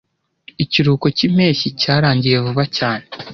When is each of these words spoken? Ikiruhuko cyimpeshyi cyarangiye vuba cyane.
Ikiruhuko 0.63 1.07
cyimpeshyi 1.17 1.67
cyarangiye 1.81 2.37
vuba 2.45 2.63
cyane. 2.77 3.05